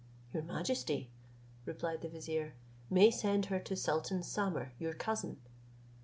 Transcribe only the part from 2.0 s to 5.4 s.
the vizier, "may send her to sultan Samer, your cousin."